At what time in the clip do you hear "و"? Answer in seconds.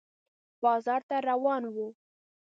1.73-1.75